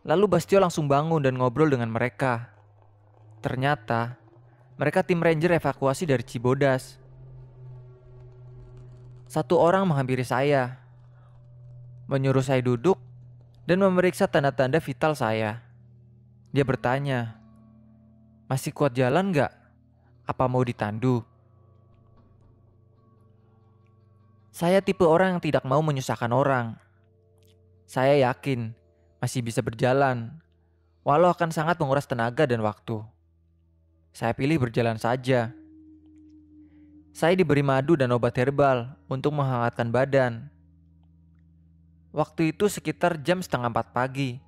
Lalu 0.00 0.24
Bastio 0.24 0.56
langsung 0.56 0.88
bangun 0.88 1.20
dan 1.20 1.36
ngobrol 1.36 1.68
dengan 1.68 1.92
mereka. 1.92 2.48
Ternyata 3.44 4.16
mereka 4.80 5.04
tim 5.04 5.20
ranger 5.20 5.60
evakuasi 5.60 6.08
dari 6.08 6.24
Cibodas. 6.24 6.96
Satu 9.28 9.60
orang 9.60 9.84
menghampiri 9.84 10.24
saya, 10.24 10.80
menyuruh 12.08 12.40
saya 12.40 12.64
duduk 12.64 12.96
dan 13.68 13.84
memeriksa 13.84 14.24
tanda-tanda 14.24 14.80
vital 14.80 15.12
saya. 15.12 15.67
Dia 16.48 16.64
bertanya, 16.64 17.36
masih 18.48 18.72
kuat 18.72 18.96
jalan 18.96 19.28
nggak? 19.28 19.52
Apa 20.24 20.48
mau 20.48 20.64
ditandu? 20.64 21.20
Saya 24.48 24.80
tipe 24.80 25.04
orang 25.04 25.36
yang 25.36 25.42
tidak 25.44 25.62
mau 25.68 25.84
menyusahkan 25.84 26.32
orang. 26.32 26.74
Saya 27.84 28.16
yakin 28.32 28.72
masih 29.20 29.44
bisa 29.44 29.60
berjalan, 29.60 30.34
walau 31.04 31.30
akan 31.30 31.52
sangat 31.52 31.76
menguras 31.78 32.08
tenaga 32.08 32.48
dan 32.48 32.64
waktu. 32.64 33.04
Saya 34.10 34.32
pilih 34.32 34.58
berjalan 34.58 34.96
saja. 34.96 35.52
Saya 37.12 37.34
diberi 37.36 37.62
madu 37.62 37.94
dan 37.94 38.10
obat 38.10 38.34
herbal 38.34 38.98
untuk 39.06 39.36
menghangatkan 39.36 39.92
badan. 39.92 40.48
Waktu 42.10 42.56
itu 42.56 42.66
sekitar 42.72 43.20
jam 43.20 43.44
setengah 43.44 43.68
empat 43.68 43.92
pagi. 43.92 44.40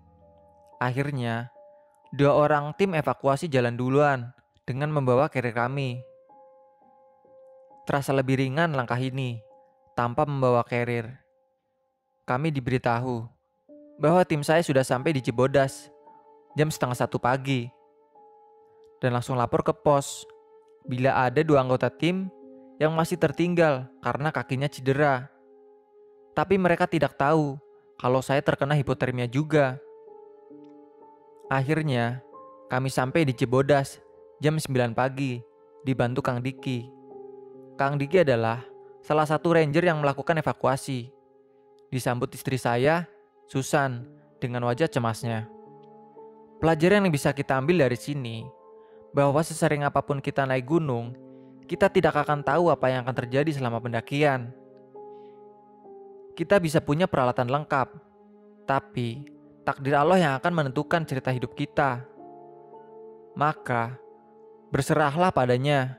Akhirnya, 0.80 1.52
dua 2.10 2.34
orang 2.34 2.74
tim 2.74 2.90
evakuasi 2.98 3.46
jalan 3.46 3.78
duluan 3.78 4.34
dengan 4.66 4.90
membawa 4.90 5.30
carrier 5.30 5.54
kami. 5.54 6.02
Terasa 7.86 8.10
lebih 8.10 8.38
ringan 8.38 8.74
langkah 8.74 8.98
ini 8.98 9.38
tanpa 9.94 10.26
membawa 10.26 10.66
carrier. 10.66 11.22
Kami 12.26 12.50
diberitahu 12.50 13.26
bahwa 13.98 14.22
tim 14.26 14.42
saya 14.42 14.62
sudah 14.62 14.82
sampai 14.82 15.14
di 15.14 15.22
Cibodas 15.22 15.90
jam 16.58 16.70
setengah 16.70 16.98
satu 16.98 17.18
pagi. 17.18 17.70
dan 19.00 19.16
langsung 19.16 19.32
lapor 19.32 19.64
ke 19.64 19.72
pos 19.72 20.28
bila 20.84 21.24
ada 21.24 21.40
dua 21.40 21.64
anggota 21.64 21.88
tim 21.88 22.28
yang 22.76 22.92
masih 22.92 23.16
tertinggal 23.16 23.88
karena 24.04 24.28
kakinya 24.28 24.68
cedera. 24.68 25.32
Tapi 26.36 26.60
mereka 26.60 26.84
tidak 26.84 27.16
tahu 27.16 27.56
kalau 27.96 28.20
saya 28.20 28.44
terkena 28.44 28.76
hipotermia 28.76 29.24
juga. 29.24 29.80
Akhirnya, 31.50 32.22
kami 32.70 32.94
sampai 32.94 33.26
di 33.26 33.34
Cibodas 33.34 33.98
jam 34.38 34.54
9 34.54 34.94
pagi, 34.94 35.42
dibantu 35.82 36.22
Kang 36.22 36.38
Diki. 36.38 36.86
Kang 37.74 37.98
Diki 37.98 38.22
adalah 38.22 38.62
salah 39.02 39.26
satu 39.26 39.58
ranger 39.58 39.82
yang 39.82 39.98
melakukan 39.98 40.38
evakuasi. 40.38 41.10
Disambut 41.90 42.30
istri 42.38 42.54
saya, 42.54 43.10
Susan, 43.50 44.06
dengan 44.38 44.62
wajah 44.70 44.86
cemasnya. 44.86 45.50
Pelajaran 46.62 47.02
yang 47.02 47.10
bisa 47.10 47.34
kita 47.34 47.58
ambil 47.58 47.82
dari 47.82 47.98
sini, 47.98 48.46
bahwa 49.10 49.42
sesering 49.42 49.82
apa 49.82 50.06
pun 50.06 50.22
kita 50.22 50.46
naik 50.46 50.70
gunung, 50.70 51.18
kita 51.66 51.90
tidak 51.90 52.14
akan 52.14 52.46
tahu 52.46 52.70
apa 52.70 52.94
yang 52.94 53.02
akan 53.02 53.26
terjadi 53.26 53.50
selama 53.58 53.82
pendakian. 53.82 54.54
Kita 56.38 56.62
bisa 56.62 56.78
punya 56.78 57.10
peralatan 57.10 57.50
lengkap, 57.50 57.90
tapi 58.70 59.39
takdir 59.70 59.94
Allah 59.94 60.18
yang 60.18 60.33
akan 60.35 60.50
menentukan 60.50 61.06
cerita 61.06 61.30
hidup 61.30 61.54
kita. 61.54 62.02
Maka, 63.38 63.94
berserahlah 64.74 65.30
padanya 65.30 65.94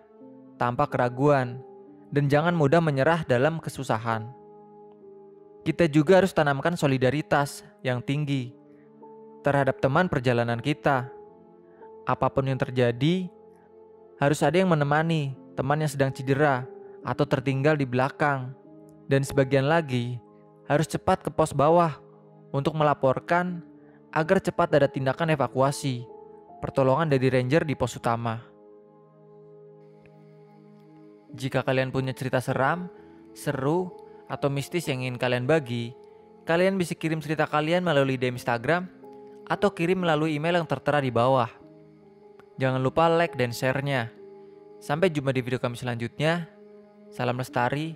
tanpa 0.60 0.92
keraguan 0.92 1.64
dan 2.12 2.28
jangan 2.28 2.52
mudah 2.52 2.84
menyerah 2.84 3.24
dalam 3.24 3.64
kesusahan. 3.64 4.28
Kita 5.64 5.88
juga 5.88 6.20
harus 6.20 6.36
tanamkan 6.36 6.76
solidaritas 6.76 7.64
yang 7.80 8.04
tinggi 8.04 8.52
terhadap 9.40 9.80
teman 9.80 10.12
perjalanan 10.12 10.60
kita. 10.60 11.08
Apa 12.04 12.28
pun 12.28 12.52
yang 12.52 12.60
terjadi, 12.60 13.32
harus 14.20 14.44
ada 14.44 14.60
yang 14.60 14.68
menemani 14.68 15.32
teman 15.56 15.80
yang 15.80 15.88
sedang 15.88 16.12
cedera 16.12 16.68
atau 17.08 17.24
tertinggal 17.24 17.80
di 17.80 17.88
belakang, 17.88 18.52
dan 19.08 19.24
sebagian 19.24 19.70
lagi 19.70 20.20
harus 20.68 20.92
cepat 20.92 21.24
ke 21.24 21.30
pos 21.32 21.56
bawah 21.56 22.01
untuk 22.52 22.76
melaporkan 22.76 23.64
agar 24.12 24.44
cepat 24.44 24.76
ada 24.76 24.88
tindakan 24.92 25.36
evakuasi, 25.36 26.04
pertolongan 26.60 27.08
dari 27.08 27.32
ranger 27.32 27.64
di 27.64 27.74
pos 27.76 27.96
utama. 27.96 28.44
Jika 31.32 31.64
kalian 31.64 31.96
punya 31.96 32.12
cerita 32.12 32.44
seram, 32.44 32.92
seru, 33.32 33.96
atau 34.28 34.52
mistis 34.52 34.88
yang 34.88 35.04
ingin 35.04 35.16
kalian 35.16 35.48
bagi, 35.48 35.96
kalian 36.44 36.76
bisa 36.76 36.96
kirim 36.96 37.24
cerita 37.24 37.48
kalian 37.48 37.84
melalui 37.84 38.20
DM 38.20 38.36
Instagram 38.36 38.88
atau 39.48 39.72
kirim 39.72 40.04
melalui 40.04 40.36
email 40.36 40.60
yang 40.60 40.68
tertera 40.68 41.00
di 41.00 41.12
bawah. 41.12 41.48
Jangan 42.60 42.84
lupa 42.84 43.08
like 43.08 43.40
dan 43.40 43.56
share-nya. 43.56 44.12
Sampai 44.84 45.08
jumpa 45.08 45.32
di 45.32 45.40
video 45.40 45.60
kami 45.60 45.80
selanjutnya. 45.80 46.52
Salam 47.12 47.40
lestari, 47.40 47.96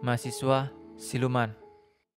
mahasiswa 0.00 0.72
siluman. 0.96 1.63